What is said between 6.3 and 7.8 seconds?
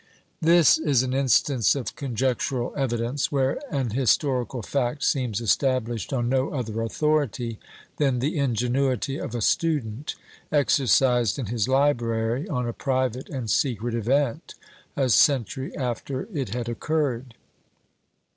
other authority